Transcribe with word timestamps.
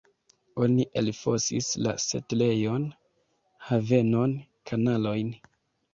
Oni 0.67 0.85
elfosis 1.01 1.67
la 1.87 1.93
setlejon, 2.05 2.89
havenon, 3.69 4.37
kanalojn. 4.71 5.35